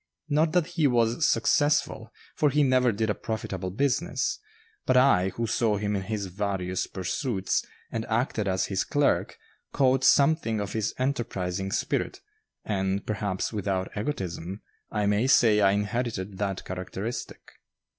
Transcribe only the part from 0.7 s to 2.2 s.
was successful,